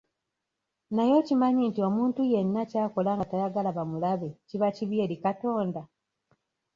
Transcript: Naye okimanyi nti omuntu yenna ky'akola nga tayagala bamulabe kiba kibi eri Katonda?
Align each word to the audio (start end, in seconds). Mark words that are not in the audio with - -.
Naye 0.95 1.13
okimanyi 1.21 1.63
nti 1.69 1.79
omuntu 1.89 2.21
yenna 2.31 2.61
ky'akola 2.71 3.11
nga 3.15 3.25
tayagala 3.31 3.69
bamulabe 3.77 4.29
kiba 4.47 4.67
kibi 4.75 4.95
eri 5.03 5.15
Katonda? 5.23 5.81